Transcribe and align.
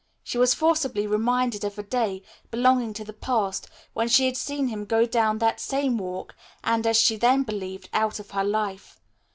She 0.23 0.39
was 0.39 0.55
forcibly 0.55 1.05
reminded 1.05 1.63
of 1.63 1.77
a 1.77 1.83
day, 1.83 2.23
belonging 2.49 2.91
to 2.93 3.05
the 3.05 3.13
past, 3.13 3.67
when 3.93 4.07
she 4.07 4.25
had 4.25 4.35
seen 4.35 4.67
him 4.69 4.83
go 4.83 5.05
down 5.05 5.37
that 5.37 5.59
same 5.59 5.99
walk, 5.99 6.33
and, 6.63 6.87
as 6.87 6.97
she 6.97 7.17
then 7.17 7.43
believed, 7.43 7.87
out 7.93 8.19
of 8.19 8.31
her 8.31 8.43
life. 8.43 8.99